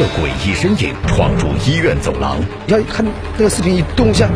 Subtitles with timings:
[0.00, 2.38] 个诡异身影闯入医院走廊。
[2.68, 3.04] 要看
[3.36, 4.26] 那个视频一动一下，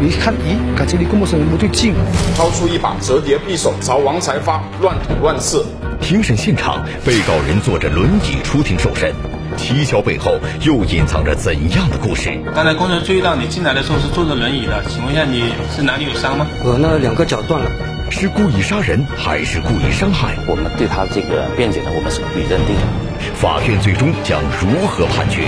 [0.00, 1.92] 你一看，咦，感觉离跟陌生人不对劲。
[2.34, 5.62] 掏出一把折叠匕首，朝王才发乱捅乱刺。
[6.00, 9.12] 庭审现场，被告人坐着轮椅出庭受审，
[9.58, 12.30] 蹊跷背后又隐藏着怎样的故事？
[12.54, 16.46] 刚才工人注意到你进来的时候是坐着轮椅的，请问一下你是哪里有伤吗？
[16.64, 17.70] 我那两个脚断了。
[18.10, 20.36] 是故意杀人还是故意伤害？
[20.46, 23.03] 我们对他这个辩解呢，我们是不予认定的。
[23.34, 25.42] 法院最终将如何判决？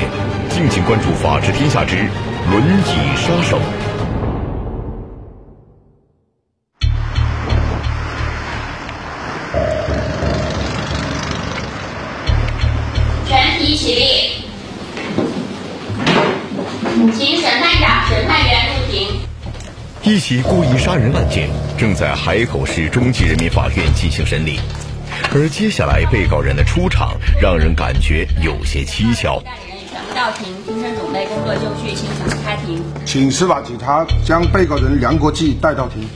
[0.50, 1.96] 敬请关注《法治天下之
[2.50, 3.58] 轮椅杀手》。
[13.28, 14.02] 全体起立，
[17.12, 19.08] 请审判长、审判员入庭。
[20.02, 24.60] 一起故意杀人案件正在海口市中级人民法院进行审理，
[25.38, 29.38] 而接下来被告人的出场让人感觉有些蹊跷。
[29.44, 32.82] 代理人已全部到庭，庭审准备工作就绪，请详细开庭。
[33.04, 36.08] 请司法警察将被告人梁国际带到庭。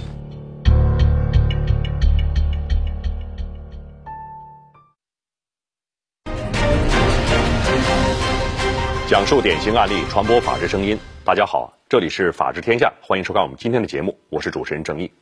[9.07, 10.99] 讲述典型案例，传播法治声音。
[11.27, 15.13] 大家好，这里是法治天下，欢迎收看我们今天的节目，我是主持人郑毅。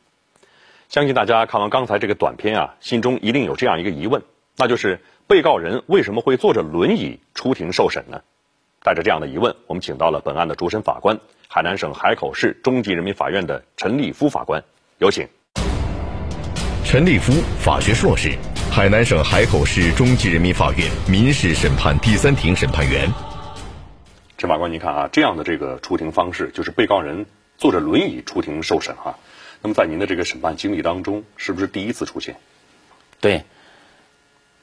[0.89, 4.23] 相信大家看完刚才这个短片啊，心中一定有这样一个疑问，
[4.57, 8.19] 那就是被告人为什么会坐着轮椅出庭受审呢？
[8.81, 14.63] 带着这样的疑问，我们请到了本案的主审法官，海南省海口市中级人民法院的陈立夫法官，
[14.97, 15.27] 有请。
[16.83, 18.35] 陈立夫，法学硕士，
[18.71, 23.07] 海南省海口市中级人民法院民事审判第三庭审判员。
[24.39, 27.27] 陈法官，您看啊，这样的这个出庭方式，就是被告人
[27.59, 29.15] 坐着轮椅出庭受审哈。
[29.61, 32.37] 那么在您的这个审判经历当中，是不是第一次出现？
[33.19, 33.43] 对，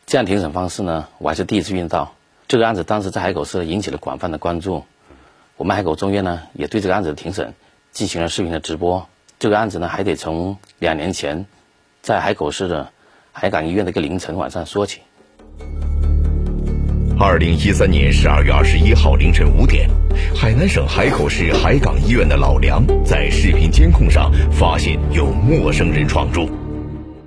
[0.06, 2.14] 这样庭审方式呢，我还是第一次遇到。
[2.48, 4.84] 这个案子当时在海口市引起了广泛的关注，
[5.56, 7.54] 我们海口中院呢也对这个案子的庭审
[7.92, 9.08] 进行了视频的直播。
[9.38, 11.44] 这个案子呢，还得从两年前
[12.00, 12.90] 在海口市的
[13.32, 15.02] 海港医院的一个凌晨晚上说起。
[17.18, 19.88] 二零一三年十二月二十一号凌晨五点，
[20.34, 26.46] 海南省海口市海港医院的老梁在视频监控上发现有陌生人闯入。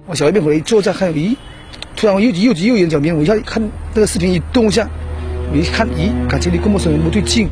[0.05, 1.35] 我小一回来坐在看，咦，
[1.95, 4.88] 突然我右右右眼角边，我一下看那个视频一动一下，
[5.51, 7.49] 我一看，咦，感觉离跟陌生人不对劲。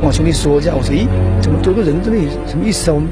[0.00, 1.06] 我兄弟说一下，我说，咦，
[1.42, 2.26] 怎么多个人这里？
[2.46, 2.94] 什么意思啊？
[2.94, 3.10] 我们。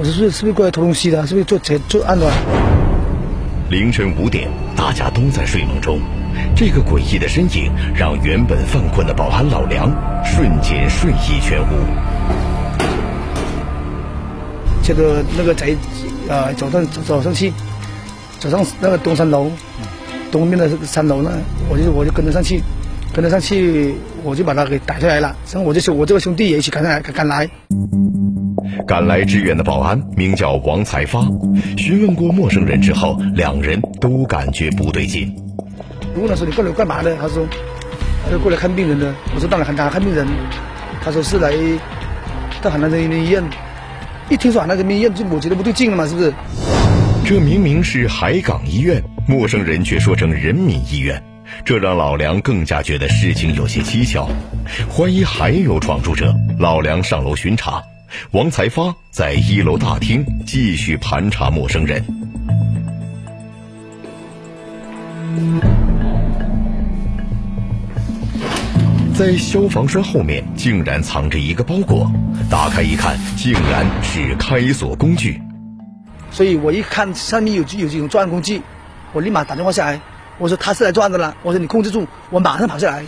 [0.00, 1.26] 我说是是不是过来偷东西的？
[1.26, 2.26] 是不是做贼作案的？
[3.68, 6.00] 凌晨五点，大家都在睡梦中，
[6.56, 9.90] 这个诡异的身影让原本犯困的保安老梁
[10.24, 11.66] 瞬间睡意全无。
[14.82, 15.76] 这个那个贼
[16.30, 17.52] 啊，走上走上去，
[18.38, 19.50] 走上那个东三楼，
[20.32, 21.30] 东面的三楼呢，
[21.68, 22.62] 我就我就跟着上去，
[23.12, 25.36] 跟着上去，我就把他给打下来了。
[25.52, 27.46] 然后我就我这个兄弟也一起赶来赶来。
[28.86, 31.20] 赶来支援的保安名叫王才发，
[31.76, 35.34] 询问过陌生人之后，两人都感觉不对劲。
[36.14, 37.46] 我问他说：“你过来干嘛呢？”他说
[38.24, 40.26] ：“他说过来看病人的。”我说：“到哪看他看病人？”
[41.02, 41.52] 他说：“是来
[42.60, 43.42] 到海南人民医院。”
[44.28, 46.32] 一听说海南人民医院，就我觉得不对劲了嘛，是不是？
[47.24, 51.22] 这明明是海港医院，陌生人却说成人民医院，
[51.64, 54.28] 这让老梁更加觉得事情有些蹊跷，
[54.90, 56.34] 怀疑还有闯入者。
[56.58, 57.82] 老梁上楼巡查。
[58.32, 62.04] 王才发在一楼大厅继续盘查陌生人，
[69.14, 72.10] 在消防栓后面竟然藏着一个包裹，
[72.50, 75.40] 打开一看，竟然是开锁工具。
[76.30, 78.62] 所以我一看上面有有这种作案工具，
[79.12, 80.00] 我立马打电话下来，
[80.38, 83.04] 我说他是来作案的了，我说你控制住，我马上跑下来。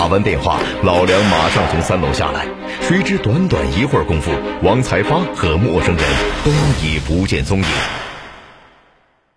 [0.00, 2.48] 打完电话，老梁马上从三楼下来，
[2.80, 4.32] 谁知短短一会儿功夫，
[4.62, 6.04] 王才发和陌生人
[6.42, 6.50] 都
[6.82, 7.64] 已不见踪影。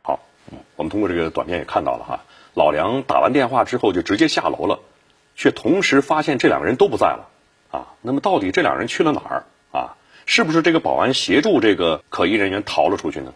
[0.04, 0.22] 好，
[0.78, 2.22] 我们通过这个短片也看到了哈，
[2.54, 4.80] 老梁打完电话之后就直接下楼了，
[5.36, 7.28] 却同时发现这两个人都不在了
[7.70, 7.88] 啊。
[8.02, 9.44] 那么到底这两人去了哪儿
[9.74, 9.98] 啊？
[10.26, 13.34] 是不是这个保安协助这个可疑人员逃了出去呢？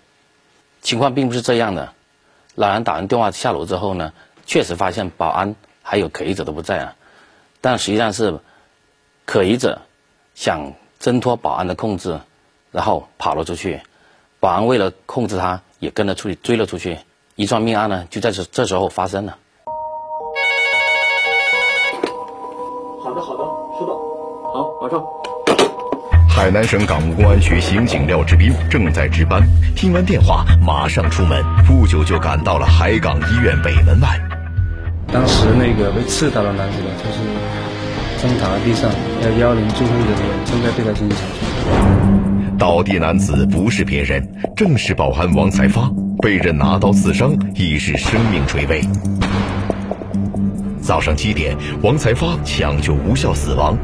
[0.81, 1.91] 情况并不是这样的，
[2.55, 4.13] 老梁打完电话下楼之后呢，
[4.45, 6.93] 确实发现保安还有可疑者都不在啊。
[7.61, 8.39] 但实际上是
[9.25, 9.81] 可疑者
[10.35, 12.19] 想挣脱保安的控制，
[12.71, 13.81] 然后跑了出去。
[14.39, 16.99] 保安为了控制他，也跟着出去追了出去。
[17.35, 19.37] 一桩命案呢，就在这这时候发生了。
[23.03, 23.43] 好的，好的，
[23.79, 23.93] 收到。
[24.53, 25.03] 好，马上。
[26.29, 29.41] 海南省港务公安局刑警廖志斌正在值班，
[29.75, 34.36] 听完电话马上出门，不久就赶到了海港医院北门外。
[35.11, 37.17] 当时那个被刺到的男子呢，就是
[38.21, 38.89] 正躺在地上，
[39.23, 42.57] 幺幺零救护人员正在对他进行抢救。
[42.57, 45.89] 倒地男子不是别人，正是保安王才发，
[46.21, 48.81] 被人拿刀刺伤，已是生命垂危。
[50.81, 53.77] 早上七点，王才发抢救无效死亡，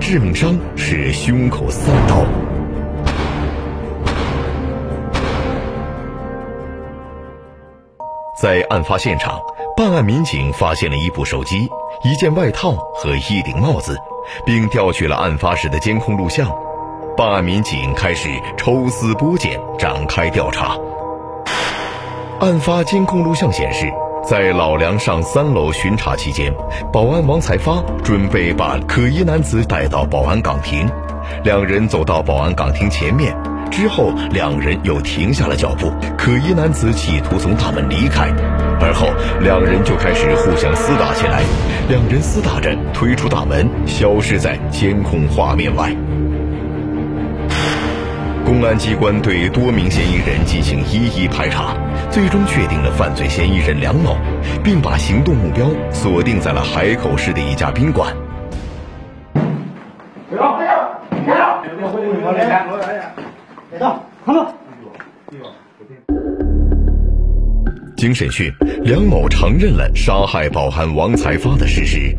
[0.00, 2.24] 致命伤是胸口三刀。
[8.40, 9.40] 在案发现场，
[9.76, 11.70] 办案民警发现了一部手机、
[12.02, 13.94] 一件外套和一顶帽子，
[14.46, 16.50] 并调取了案发时的监控录像。
[17.14, 20.78] 办案民警开始抽丝剥茧，展开调查。
[22.40, 23.92] 案发监控录像显示，
[24.24, 26.50] 在老梁上三楼巡查期间，
[26.90, 30.90] 保安王才发准备把可疑男子带到保安岗亭。
[31.44, 33.36] 两人走到保安岗亭前面
[33.70, 35.92] 之后，两人又停下了脚步。
[36.16, 38.32] 可疑男子企图从大门离开，
[38.80, 39.08] 而后
[39.40, 41.42] 两人就开始互相厮打起来。
[41.88, 45.90] 两人厮打着推出大门，消失在监控画面外。
[48.44, 51.74] 公安机关对多名嫌疑人进行一一排查，
[52.10, 54.16] 最终确定了犯罪嫌疑人梁某，
[54.62, 58.14] 并把行动目标锁定在了海口市的一家宾馆。
[68.06, 68.48] 经审讯，
[68.84, 72.16] 梁某承认了杀害保安王才发的事实。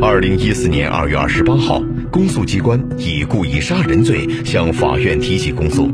[0.00, 1.80] 二零一四年二月二十八号，
[2.10, 5.88] 公诉机关以故意杀人罪向法院提起公诉。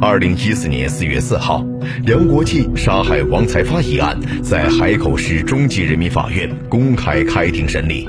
[0.00, 1.64] 二零一四年四月四号，
[2.04, 8.08] 梁国际杀害王才发一案在海口市中级人民法院公开开庭审理。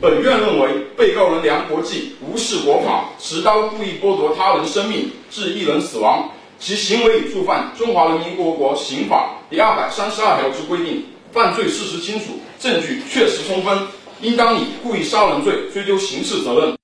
[0.00, 6.28] 本院认为，被告人梁国际无视国法，持刀故意剥夺他人生命，致一人死亡，
[6.58, 13.88] 其行为已触犯《中华人民共和国刑法》第二百三十二条之规定，犯罪事实清楚，证据确实充分，
[14.20, 16.76] 应当以故意杀人罪追究刑事责任。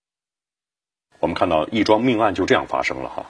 [1.20, 3.26] 我们看到一桩命案就这样发生了哈，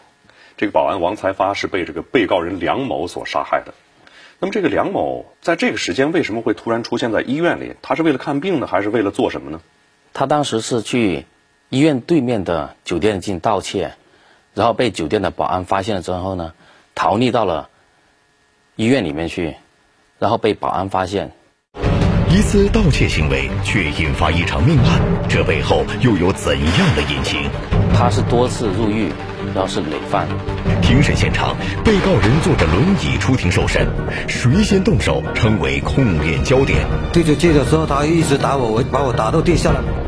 [0.57, 3.75] 这个保安王才发是被这个被告人梁某所杀害的。
[4.39, 7.75] 那么这个梁某在这个时间为什么会突然出现在医院里？
[7.83, 9.61] 他是为了看病呢，还是为了做什么呢？
[10.13, 11.25] 他当时是去
[11.71, 13.95] 医院对面的酒店进行盗窃，
[14.55, 16.53] 然后被酒店的保安发现了之后呢，
[16.95, 17.69] 逃匿到了
[18.77, 19.57] 医院里面去，
[20.19, 21.33] 然后被保安发现。
[22.31, 27.49] 一次盗窃行为却引发一场命案，这背后又有怎样的隐情？
[27.95, 29.13] 他是多次入狱，
[29.55, 30.27] 然后是累犯。
[30.83, 33.87] 庭审现场，被告人坐着轮椅出庭受审，
[34.29, 36.87] 谁先动手成为控辩焦点。
[37.13, 40.04] 对着戒的时候，他一直打我，我把我打到地下了。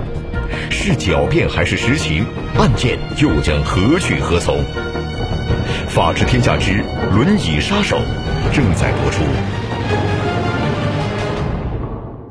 [0.70, 2.26] 是狡辩还是实情？
[2.58, 4.64] 案件又将何去何从？
[5.88, 6.82] 法治天下之
[7.12, 7.98] 轮椅杀手
[8.52, 9.22] 正在播出。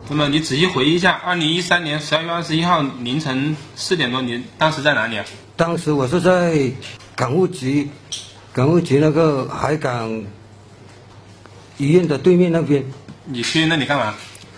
[0.08, 5.26] 那么你仔细回忆一下，二零一三年十二月二十一号凌晨四点多，你当时在哪里啊？
[5.56, 6.72] 当时我是在
[7.16, 7.90] 港务局，
[8.54, 10.24] 港务局那个海港
[11.78, 12.84] 医院的对面那边。
[13.26, 14.14] 你去那里干嘛？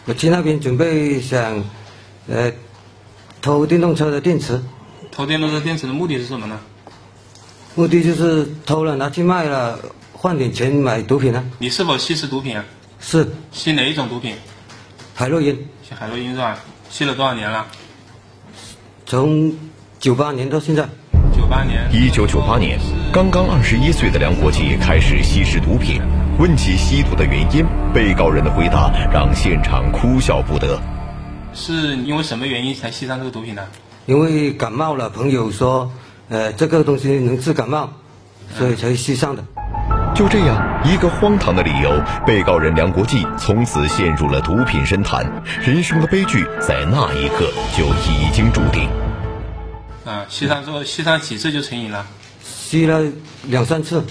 [0.05, 1.63] 我去那边准备想，
[2.27, 2.51] 呃，
[3.47, 4.61] 偷电动车的电池。
[5.09, 6.59] 偷电动车电池的目的是什么呢？
[7.75, 9.79] 目的就是偷了拿去卖了，
[10.11, 11.41] 换点钱买毒品啊。
[11.57, 12.65] 你是否吸食毒品啊？
[12.99, 13.25] 是。
[13.53, 14.35] 吸哪一种毒品？
[15.13, 15.55] 海洛因。
[15.81, 16.59] 吸海洛因是吧？
[16.89, 17.65] 吸了多少年了？
[19.05, 19.55] 从
[19.97, 20.83] 九八年到现在。
[21.33, 21.89] 九八年。
[21.93, 22.77] 一九九八年，
[23.13, 26.01] 刚刚二十一岁的梁国杰开始吸食毒品。
[26.37, 30.77] 问起吸毒的原因，被告人的回答让现场哭笑不得。
[31.57, 33.67] 是因为什么原因才吸上这个毒品呢？
[34.05, 35.91] 因为感冒了，朋友说，
[36.29, 37.89] 呃，这个东西能治感冒，
[38.55, 39.43] 所以才吸上的。
[40.15, 48.87] 就这样一个荒唐的理由，被告人梁国际从此陷入了毒品深潭，人生的悲剧在那一刻就已经注定。
[50.05, 52.05] 啊，吸上之后，吸上几次就成瘾了？
[52.41, 53.01] 吸了
[53.47, 54.05] 两三次。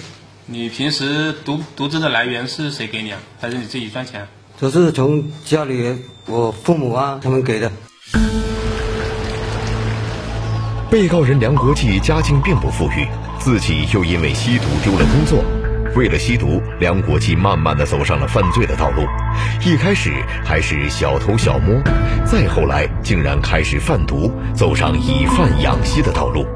[0.46, 3.18] 你平时毒毒资的来源是谁给你啊？
[3.40, 4.28] 还是你自己赚钱？
[4.58, 5.94] 都是从家里
[6.26, 7.70] 我父母啊他们给的。
[10.90, 13.06] 被告人梁国际家境并不富裕，
[13.38, 15.44] 自己又因为吸毒丢了工作。
[15.94, 19.02] 为了吸毒，梁国际慢慢的走上了犯罪的道路。
[19.64, 20.12] 一开始
[20.44, 21.82] 还是小偷小摸，
[22.24, 26.46] 再后来竟然开始贩毒，走上以贩养吸的道路。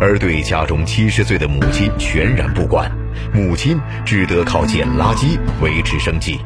[0.00, 2.90] 而对家中七十岁的母亲全然不管，
[3.32, 6.40] 母亲只得靠捡垃圾维持生计。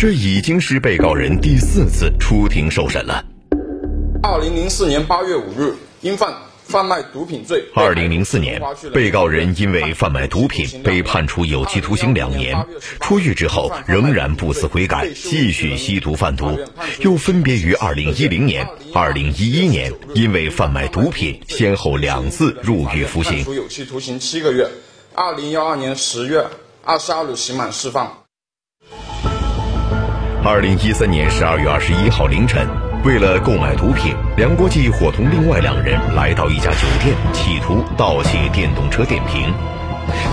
[0.00, 3.22] 这已经是被告人第四次出庭受审了。
[4.22, 6.32] 二零零四年八月五日，因犯
[6.64, 7.66] 贩卖毒品罪。
[7.74, 8.62] 二零零四年，
[8.94, 12.56] 被告人因为贩卖毒品被判处有期徒刑两年，
[13.02, 16.58] 出狱之后仍然不思悔改，继续吸毒贩毒，
[17.00, 23.44] 又分别于二零一零年、二零一一年因为贩卖毒品先后两次入狱服刑。
[23.44, 24.66] 处有期徒刑七个月。
[25.14, 26.46] 二零幺二年十月
[26.86, 28.16] 二十二日刑满释放。
[30.42, 32.66] 二零一三年十二月二十一号凌晨。
[33.04, 39.52] 为了购买毒品，梁国际伙同另外两人来到一家酒店，企图盗窃电动车电瓶。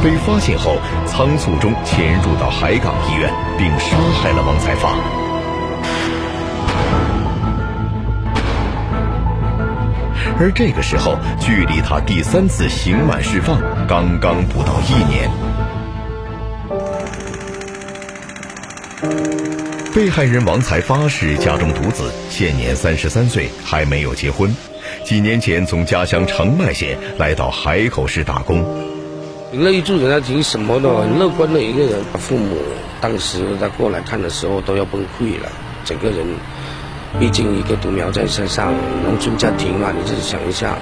[0.02, 4.96] 被发现后，仓促中潜入到海港医院，并杀害了王才发。
[10.40, 15.30] 而这个时候，距离他第三次刑满释放刚刚不到一年。
[19.98, 24.56] 被害人王才发是家中独子，现年三十三岁，还没有结婚。
[25.04, 28.64] 几年前从家乡澄迈县来到海口市打工。
[29.52, 32.00] 乐于助人家挺什么的，很乐观的一个人。
[32.20, 32.58] 父母
[33.02, 35.52] 当时他过来看的时候都要崩溃了，
[35.84, 36.28] 整个人，
[37.20, 40.78] 毕竟一个独苗在山上，农村家庭嘛，你自己想一下。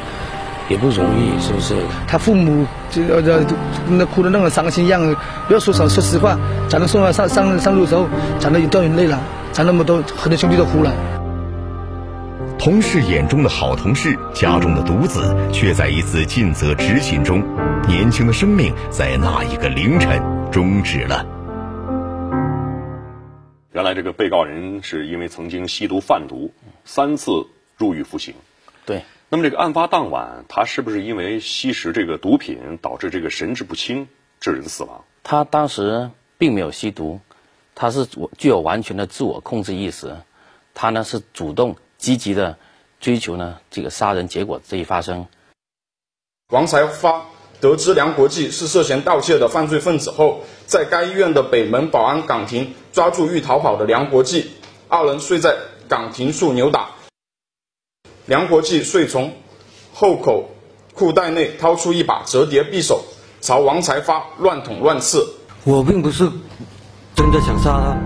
[0.67, 1.75] 也不容易，是不是？
[2.07, 3.45] 他父母就呃
[3.87, 5.15] 那哭的那么伤心样，
[5.47, 8.07] 不要说说说实话，咱们送他上上上路的时候，
[8.39, 9.19] 咱都掉眼泪了，
[9.51, 10.91] 咱那么多很多兄弟都哭了。
[12.57, 17.43] 同事眼中的好同事，家中的独子，却在一次尽责执勤中，
[17.87, 20.19] 年轻的生命在那一个凌晨
[20.51, 21.23] 终止了。
[23.71, 26.51] 原来这个被告人是因为曾经吸毒贩毒，
[26.85, 27.31] 三次
[27.77, 28.33] 入狱服刑。
[28.85, 29.03] 对。
[29.35, 34.07] 那么这个案发当晚，他是不是因为吸食这个毒品导致这个神志不清，
[34.39, 35.03] 致人死亡？
[35.23, 37.19] 他当时并没有吸毒，
[37.75, 40.15] 他是具有完全的自我控制意识，
[40.73, 42.57] 他呢是主动积极的
[43.01, 45.27] 追求呢这个杀人结果这一发生。
[46.53, 47.25] 王才发
[47.59, 54.51] 得知梁国际是涉嫌盗窃的犯罪分子后，在该医院的北门保安岗亭抓住欲逃跑的梁国际，
[54.87, 55.57] 二人遂在
[55.89, 56.94] 岗亭处扭打。
[58.27, 59.33] 梁国际遂从
[59.93, 60.49] 后口
[60.93, 63.03] 裤袋内掏出一把折叠匕首，
[63.39, 65.27] 朝王才发乱捅乱刺。
[65.63, 66.29] 我并不是
[67.15, 67.97] 真的想杀他。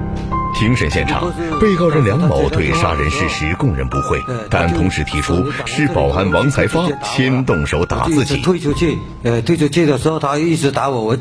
[0.60, 8.42] 庭审现场，被告人梁某对杀人事实供认不讳，但同时提出是保安王才发先动手打自己。
[8.42, 11.18] 退出去，呃，退出去的时候他一直打我，我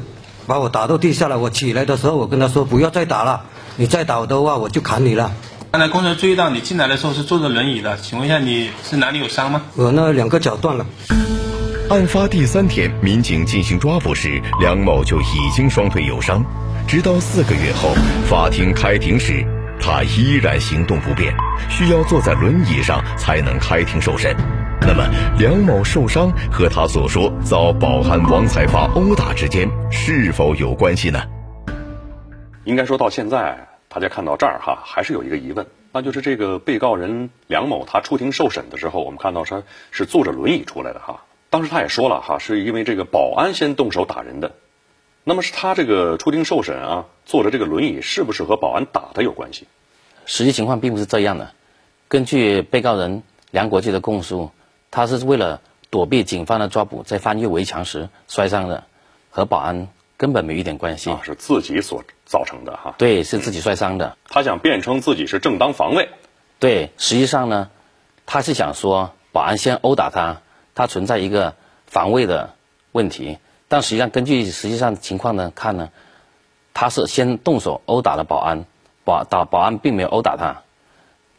[0.46, 1.38] 把我打到地下了。
[1.38, 3.44] 我起来的时候，我跟他说不要再打了，
[3.76, 5.32] 你再打我的话，我就砍你了。
[5.70, 9.60] 刚才工作注意到你进来的时候是坐着轮椅的，请问一下你是哪里有伤吗？
[9.76, 10.86] 我那两个脚断了。
[11.90, 16.42] 案发第三天，民警进行抓捕时，梁某就已经双腿有伤。
[16.86, 17.94] 直到四个月后，
[18.26, 19.44] 法庭开庭时，
[19.78, 21.34] 他依然行动不便，
[21.68, 24.34] 需要坐在轮椅上才能开庭受审。
[24.80, 25.06] 那么，
[25.38, 31.20] 梁某受伤和他所说遭保安王才发殴打之间是否有关系呢？
[32.64, 33.67] 应该说到现在。
[33.88, 41.24] 大家看到这儿哈，还是有一个疑问，那就是这个被告人梁某他出庭受审的时候，我们看到他是坐着轮椅出来的哈。
[41.48, 44.52] 当时他也说了哈，是因为这个保安先动手打人的。
[45.24, 49.66] 那么是他这个出庭受审啊，坐着这个轮椅是不是和保安打的有关系？
[50.26, 51.52] 实际情况并不是这样的。
[52.08, 54.50] 根据被告人梁国际的供述，
[54.90, 58.84] 他是为了躲避警方的抓捕，在翻越围墙时摔伤的，
[59.30, 59.88] 和保安。
[60.18, 62.94] 根本没一点关系，是自己所造成的哈。
[62.98, 64.16] 对，是自己摔伤的。
[64.28, 66.08] 他想辩称自己是正当防卫。
[66.60, 67.70] 对，实际上呢，
[68.26, 70.42] 他是想说保安先殴打他，
[70.74, 71.54] 他存在一个
[71.86, 72.54] 防卫的
[72.92, 73.38] 问题。
[73.66, 75.90] 但实际上，根据实际上情况呢看呢，
[76.74, 78.64] 他是先动手殴打了保安，
[79.04, 80.62] 保打保安并没有殴打他。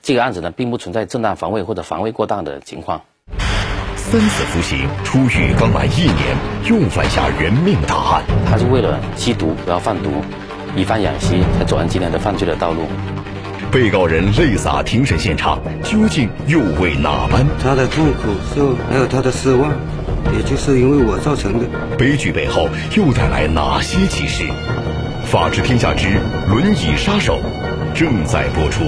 [0.02, 3.02] 这个案子呢，并不存在正当防卫或者防卫过当的情况。
[3.96, 8.24] 三次服刑，出狱刚满一年，又犯下人命大案。
[8.50, 10.10] 他是为了吸毒，不要贩毒，
[10.76, 12.84] 以贩养吸，才走上今天的犯罪的道路。
[13.72, 17.46] 被告人泪洒庭审现场，究竟又为哪般？
[17.62, 19.72] 他的痛苦是还有他的失望，
[20.36, 21.66] 也就是因为我造成的。
[21.96, 24.46] 悲剧背后又带来哪些启示？
[25.26, 26.08] 法治天下之
[26.50, 27.40] 轮椅杀手，
[27.94, 28.84] 正在播出。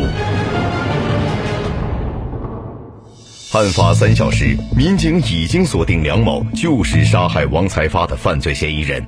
[3.54, 9.06] 案发三小时，民警已经锁定梁某就是杀害王才发的犯罪嫌疑人。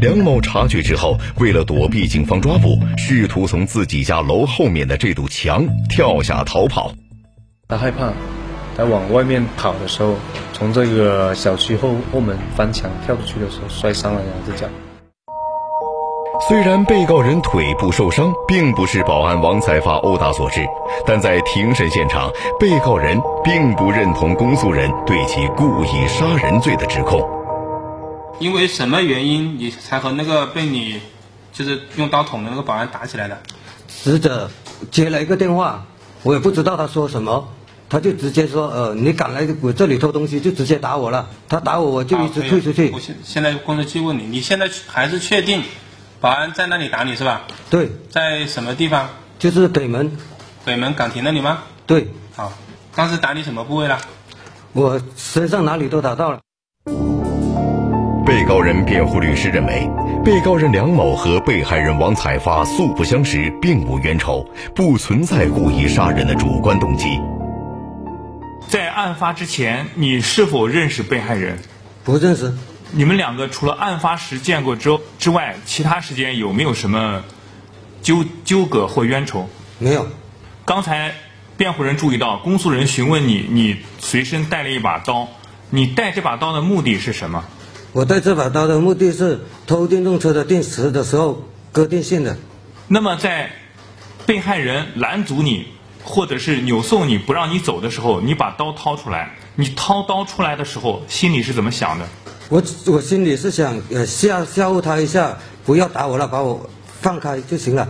[0.00, 6.92] 梁某察觉之后，为了躲避警方抓捕，试图从自己家楼后面的这堵墙跳下逃跑。
[7.68, 8.12] 他害怕，
[8.76, 10.14] 他往外面跑的时候，
[10.52, 14.68] 从这个小区后后门翻墙跳出去的时候，摔伤了两只脚。
[16.48, 20.60] 虽然被告人腿部受伤并不是保安王才发殴打所致，
[21.06, 27.35] 但在庭审现场，被告人并不认同公诉人对其故意杀人罪的指控。
[28.38, 31.00] 因为什么原因你才和那个被你
[31.52, 33.38] 就是用刀捅的那个保安打起来的？
[33.88, 34.50] 死者
[34.90, 35.86] 接了一个电话，
[36.22, 37.48] 我也不知道他说什么，
[37.88, 42.90] 他就直接说：“呃，你敢来我这里偷东西，就直接打我了。”他打我，我就一直退出去。
[42.90, 45.62] 我现现在公诉期问你，你现在还是确定？
[46.20, 47.42] 保安在那里打你是吧？
[47.70, 47.90] 对。
[48.10, 49.08] 在什么地方？
[49.38, 50.10] 就是北门。
[50.64, 51.62] 北门岗亭那里吗？
[51.86, 52.08] 对。
[52.34, 52.52] 好，
[52.94, 53.98] 当时打你什么部位了？
[54.72, 56.40] 我身上哪里都打到了。
[58.26, 59.88] 被告人辩护律师认为，
[60.24, 67.20] 被告人梁某和被害人王彩发素不相识，并无冤仇，不存在故意杀人的主观动机。
[68.66, 71.56] 在案发之前，你是否认识被害人？
[72.02, 72.52] 不认识。
[72.90, 77.22] 你们两个除了案发时见过之之外，其他时间有没有什么
[78.02, 79.48] 纠纠葛或冤仇？
[79.78, 80.04] 没有。
[80.64, 81.14] 刚才
[81.56, 85.28] 辩护人注意到，公诉人询问你，你随身带了一把刀，
[85.70, 87.44] 你带这把刀的目的是什么？
[87.96, 92.36] 我带这把刀的目的是偷电动车的电池的时候割电线的。
[92.88, 93.50] 那么在
[94.26, 95.68] 被害人拦阻你，
[96.04, 102.06] 或者是扭送你不让你走的时候，你把刀掏出来，你掏刀出来的时候，心里是怎么想的？
[102.50, 106.68] 我我心里是想，呃，吓吓唬他一下，不要打我了，把我
[107.00, 107.88] 放开就行了。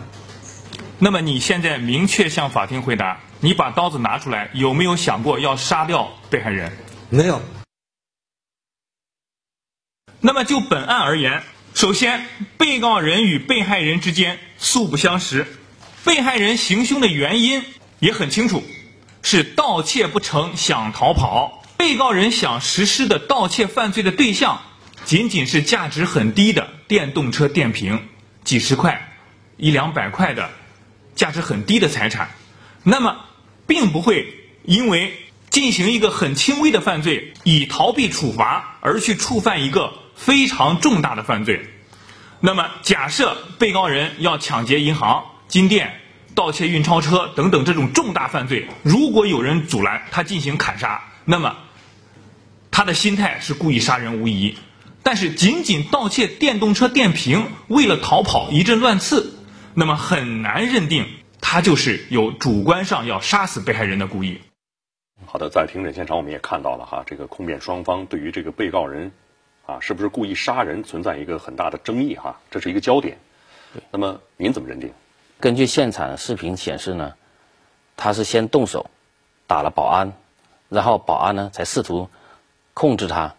[1.00, 6.70] 那么你现在明确向法庭回答，你把刀子拿出来，有没有想过要杀掉被害人？
[7.10, 7.40] 没有。
[10.20, 11.42] 那么就本案而言，
[11.74, 15.46] 首先，被告人与被害人之间素不相识，
[16.04, 17.62] 被害人行凶的原因
[17.98, 18.64] 也很清楚，
[19.22, 21.62] 是盗窃不成想逃跑。
[21.76, 24.62] 被告人想实施的盗窃犯罪的对象，
[25.04, 28.08] 仅仅是价值很低的电动车电瓶，
[28.42, 29.12] 几十块、
[29.58, 30.50] 一两百块的
[31.14, 32.30] 价值很低的财产，
[32.82, 33.18] 那么
[33.66, 35.14] 并不会因为
[35.50, 41.68] 进行一个很轻微的犯罪，以逃避处罚而去触犯一个非常重大的犯罪。
[42.40, 46.00] 那么假设被告人要抢劫银行、金店、
[46.34, 51.56] 盗窃运钞车等等这种重大犯罪，如果有人阻拦他进行砍杀，那么。
[52.68, 54.58] 他的心态是故意杀人无疑，
[55.02, 59.32] 但是仅仅盗窃电动车电瓶，为了逃跑一阵乱刺，
[59.72, 61.06] 那么很难认定
[61.40, 64.42] 他就是有主观上要杀死被害人的故意。
[65.24, 69.10] 好的，在庭审现场我们也看到了哈，这个控辩双方对于这个被告人
[69.66, 73.18] 啊是不是故意杀人存在一个很大的争议哈，这是一个焦点。
[73.90, 74.92] 那么您怎么认定？
[75.40, 77.14] 根据现场视频显示呢，
[77.96, 78.88] 他是先动手
[79.46, 80.12] 打了保安，
[80.68, 82.08] 然后保安呢才试图。
[82.74, 83.34] 控制他，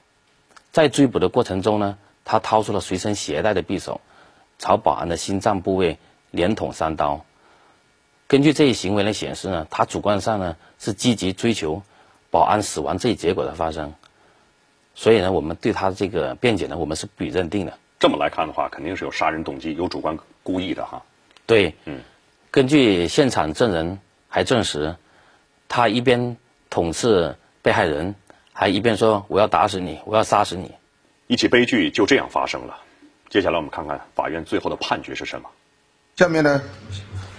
[0.72, 4.02] 在追捕的过程中呢，他掏出了随身携带的匕首，
[4.58, 6.00] 朝保安的心脏部位
[6.32, 7.24] 连捅三刀。
[8.28, 11.84] 根据这一行为来显示呢，他主观上呢是积极追求
[12.32, 13.94] 保安死亡这一结果的发生。
[15.00, 17.78] 所以呢，我们对他这个辩解呢，我们是不予认定的。
[18.00, 21.04] 这么来看的话，肯定是有杀人动机，有主观故意的哈。
[21.46, 22.02] 对，嗯，
[22.50, 24.96] 根据现场证人还证实，
[25.70, 26.36] 他一边
[26.72, 28.16] 捅刺被害人。
[28.60, 30.72] 还一边说我要打死你，我要杀死你，
[31.28, 32.78] 一起悲剧就这样发生了。
[33.30, 35.50] 接下来我们看看法院最后的判决是什么。
[36.16, 36.64] 下面呢，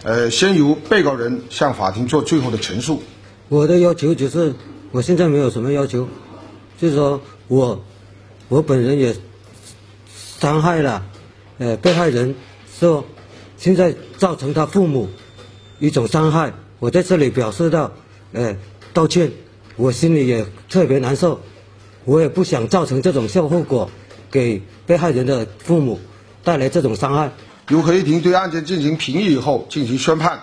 [0.05, 3.03] 呃，先由被告人向法庭做最后的陈述。
[3.49, 4.55] 我的要求就是，
[4.93, 6.09] 我现在没有什么要求，
[6.79, 7.83] 就是说我，
[8.49, 9.17] 我本人也
[10.39, 11.05] 伤害了，
[11.59, 12.35] 呃，被害人，
[12.79, 13.05] 说
[13.57, 15.09] 现在造成他父母
[15.81, 17.93] 一种伤害，我在这里表示到，
[18.33, 18.57] 呃，
[18.93, 19.31] 道歉。
[19.77, 21.41] 我心里也特别难受，
[22.05, 23.89] 我也不想造成这种后后果，
[24.29, 26.01] 给被害人的父母
[26.43, 27.31] 带来这种伤害。
[27.69, 30.41] 由合议庭对案件进行评议以后进行宣判，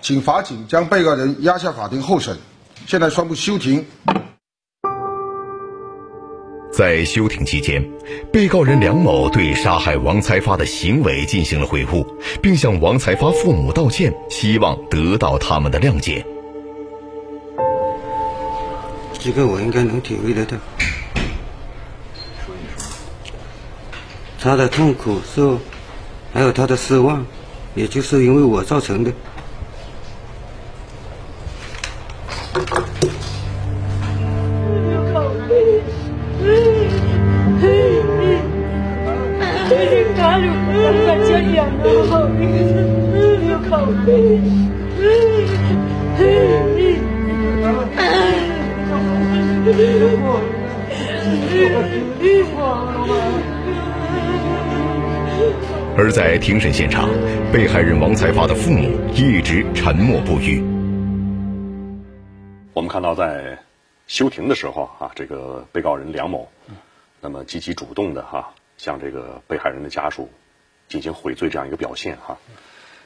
[0.00, 2.38] 请法警将被告人押下法庭候审。
[2.86, 3.84] 现在宣布休庭。
[6.76, 7.82] 在休庭期间，
[8.30, 12.06] 被告人梁某对杀害王才发的行为进行了悔悟，
[12.42, 16.22] 并向王才发父母道歉，希望得到他们的谅解。
[19.18, 20.58] 这个我应该能体会得到，
[24.38, 25.56] 他的痛苦是，
[26.34, 27.24] 还有他的失望，
[27.74, 29.10] 也就是因为我造成的。
[40.46, 42.14] 你把钱给我，我好。
[55.98, 57.08] 而在庭审现场，
[57.52, 60.62] 被害人王才发的父母一直沉默不语。
[62.74, 63.58] 我们看到在
[64.06, 66.46] 休庭的时候啊，这个被告人梁某，
[67.20, 68.48] 那么积极主动的哈。
[68.78, 70.30] 向这个被害人的家属
[70.88, 72.38] 进行悔罪这样一个表现哈。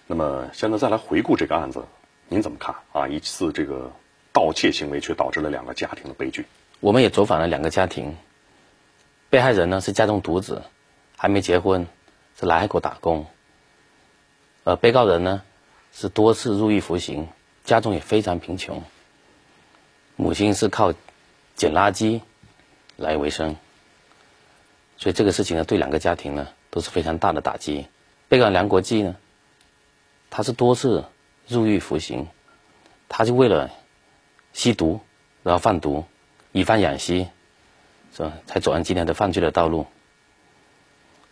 [0.07, 1.85] 那么现在再来回顾这个案子，
[2.29, 3.07] 您怎么看啊？
[3.09, 3.93] 一次这个
[4.33, 6.47] 盗窃行为却导致了两个家庭的悲剧。
[6.81, 8.17] 我们也走访了两个家庭，
[9.29, 10.63] 被害人呢是家中独子，
[11.17, 11.87] 还没结婚，
[12.39, 13.27] 是来海口打工。
[14.65, 15.43] 而被告人呢
[15.93, 17.29] 是多次入狱服刑，
[17.65, 18.83] 家中也非常贫穷，
[20.17, 20.93] 母亲是靠
[21.55, 22.21] 捡垃圾
[22.97, 23.57] 来维生，
[25.01, 27.87] 所以这个事情呢对两个家庭呢都是非常大的打击。
[28.29, 29.17] 被告人梁国际呢，
[30.29, 31.07] 他是多次
[31.49, 32.29] 入狱服刑，
[33.09, 33.71] 他就为了
[34.53, 35.01] 吸毒
[35.43, 36.05] 然后贩毒，
[36.53, 37.29] 以贩养吸，
[38.15, 38.33] 是吧？
[38.47, 39.87] 才走上今天的犯罪的道路。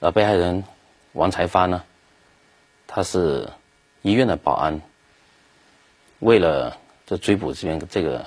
[0.00, 0.64] 而被害人
[1.12, 1.84] 王才发呢，
[2.86, 3.50] 他是
[4.00, 4.80] 医院的保安，
[6.20, 8.26] 为了这追捕这边这个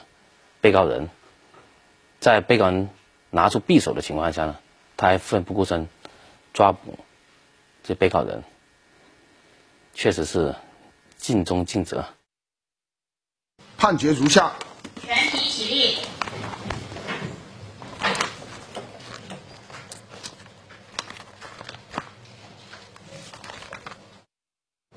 [0.61, 1.09] 被告人，
[2.19, 2.89] 在被告人
[3.31, 4.59] 拿出匕首的情况下呢，
[5.01, 5.87] 他还奋不顾身
[6.53, 6.95] 抓捕
[7.83, 8.43] 这被告人，
[9.95, 10.53] 确实是
[11.17, 12.05] 尽忠尽责。
[13.79, 14.53] 判决如下：
[15.01, 15.97] 全体起立。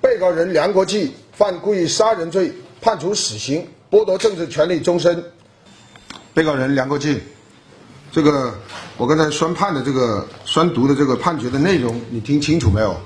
[0.03, 5.33] 被告人梁国际犯故意杀人罪，判处死刑，剥夺政治权利终身。
[6.35, 7.23] 被告人梁国际，
[8.15, 8.55] 这个
[8.97, 12.97] 我刚才宣判的这个宣读的这个判决的内容，你听清楚没有？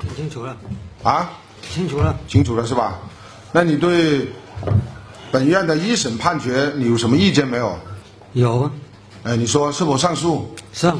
[0.00, 0.56] 听清楚了，
[1.02, 1.30] 啊？
[1.70, 2.16] 清楚了。
[2.26, 2.98] 清楚了是吧？
[3.52, 4.26] 那你对
[5.30, 7.78] 本院的一审判决你有什么意见没有？
[8.32, 8.70] 有啊。
[9.24, 10.50] 哎，你说是否上诉？
[10.72, 10.98] 上。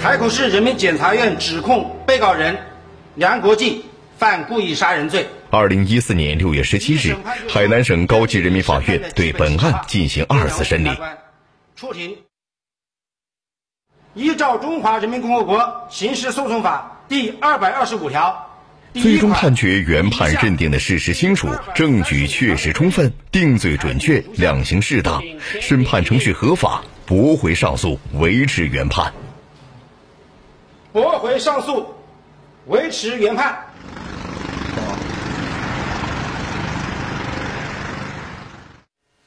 [0.00, 2.58] 海口市人民检察院指控被告人
[3.14, 3.84] 梁国际
[4.18, 5.28] 犯故意杀人罪。
[5.52, 7.14] 二零一四年六月十七日，
[7.46, 10.88] 海南省高级人民法院对本案进行二次审理。
[11.76, 12.16] 出庭。
[14.14, 18.48] 依照《中华人民共和国刑事诉讼法》第二百二十五条，
[18.94, 25.22] 最终判决原判认定的事实清楚，证据确实充分，定罪准确，量刑适当，
[25.60, 29.12] 审判程序合法，驳回上诉，维持原判。
[30.94, 31.94] 驳回上诉，
[32.68, 33.66] 维持原判。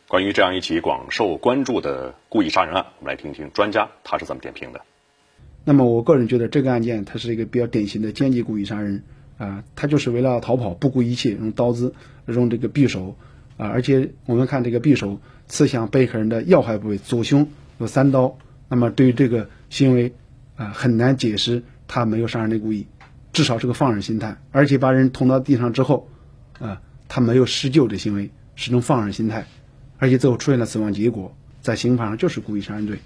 [0.07, 4.81] 关于这样一起广受关注的故意杀人案，我们来听听专家他是怎么点评的。
[5.63, 9.03] 那么，我个人觉得这个案件它是一个比较典型的间接故意杀人
[9.39, 11.95] 啊，他就是为了逃跑，不顾一切，用刀子，
[12.27, 13.15] 用这个匕首
[13.57, 17.47] 啊，而且我们看这个匕首刺向被害人的要害部位左胸
[17.79, 18.37] 有三刀，
[18.69, 20.13] 那么对于这个行为
[20.55, 22.85] 啊，很难解释他没有杀人的故意，
[23.33, 26.07] 至少是个放任心态，而且把人捅到地上之后
[26.59, 29.47] 啊，他没有施救的行为，是种放任心态。
[29.97, 32.99] 而且最后出现了死亡结果，在刑法上就是故意杀人罪。